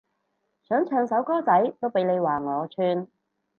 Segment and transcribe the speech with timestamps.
[0.63, 3.05] 想唱首歌仔都俾你話我串